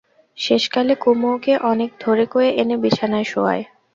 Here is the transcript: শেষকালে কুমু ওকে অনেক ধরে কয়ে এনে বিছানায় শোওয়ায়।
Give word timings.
শেষকালে 0.37 0.93
কুমু 0.95 1.27
ওকে 1.35 1.53
অনেক 1.71 1.89
ধরে 1.99 2.23
কয়ে 2.33 2.49
এনে 2.61 2.75
বিছানায় 2.83 3.27
শোওয়ায়। 3.31 3.63